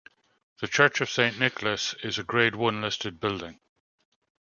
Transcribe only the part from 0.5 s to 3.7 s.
The church of Saint Nicholas is a Grade One listed building.